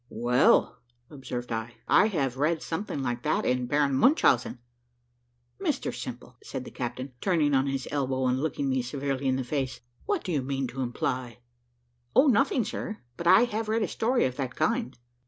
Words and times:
"Well," 0.09 0.81
observed 1.11 1.51
I, 1.51 1.75
"I 1.87 2.07
have 2.07 2.35
read 2.37 2.63
something 2.63 3.03
like 3.03 3.21
that 3.21 3.45
in 3.45 3.67
Baron 3.67 3.93
Munchausen." 3.93 4.57
"Mr 5.61 5.95
Simple," 5.95 6.37
said 6.41 6.63
the 6.65 6.71
captain, 6.71 7.13
turning 7.21 7.53
on 7.53 7.67
his 7.67 7.87
elbow 7.91 8.25
and 8.25 8.41
looking 8.41 8.67
me 8.67 8.81
severely 8.81 9.27
in 9.27 9.35
the 9.35 9.43
face, 9.43 9.79
"what 10.07 10.23
do 10.23 10.31
you 10.31 10.41
mean 10.41 10.65
to 10.69 10.81
imply?" 10.81 11.37
"O 12.15 12.25
nothing, 12.25 12.63
sir, 12.63 12.97
but 13.15 13.27
I 13.27 13.43
have 13.43 13.69
read 13.69 13.83
a 13.83 13.87
story 13.87 14.25
of 14.25 14.37
that 14.37 14.55
kind." 14.55 14.97